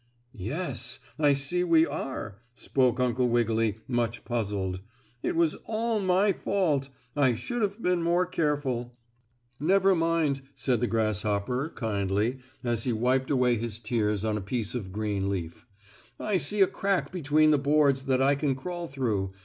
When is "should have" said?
7.35-7.79